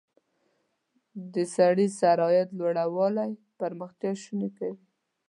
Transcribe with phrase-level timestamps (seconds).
[1.33, 4.81] د سړي سر عاید لوړوالی پرمختیا شونې کوي.